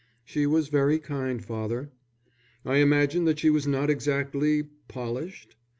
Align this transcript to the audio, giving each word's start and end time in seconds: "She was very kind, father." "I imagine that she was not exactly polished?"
"She 0.25 0.47
was 0.47 0.69
very 0.69 0.97
kind, 0.97 1.45
father." 1.45 1.91
"I 2.65 2.77
imagine 2.77 3.25
that 3.25 3.37
she 3.37 3.51
was 3.51 3.67
not 3.67 3.91
exactly 3.91 4.63
polished?" 4.87 5.57